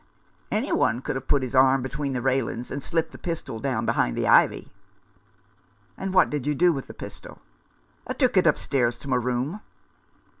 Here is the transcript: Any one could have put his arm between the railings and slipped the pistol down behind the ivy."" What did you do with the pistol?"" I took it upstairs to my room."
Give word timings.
Any 0.49 0.71
one 0.71 1.01
could 1.03 1.15
have 1.15 1.27
put 1.27 1.43
his 1.43 1.53
arm 1.53 1.83
between 1.83 2.13
the 2.13 2.23
railings 2.23 2.71
and 2.71 2.81
slipped 2.81 3.11
the 3.11 3.19
pistol 3.19 3.59
down 3.59 3.85
behind 3.85 4.17
the 4.17 4.27
ivy."" 4.27 4.71
What 5.95 6.31
did 6.31 6.47
you 6.47 6.55
do 6.55 6.73
with 6.73 6.87
the 6.87 6.95
pistol?"" 6.95 7.39
I 8.07 8.13
took 8.13 8.35
it 8.35 8.47
upstairs 8.47 8.97
to 8.97 9.07
my 9.07 9.17
room." 9.17 9.61